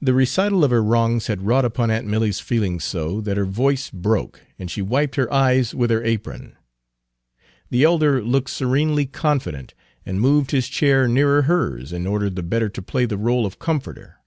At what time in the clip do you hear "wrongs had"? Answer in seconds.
0.82-1.42